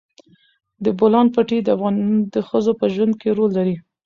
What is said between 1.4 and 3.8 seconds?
د افغان ښځو په ژوند کې رول لري.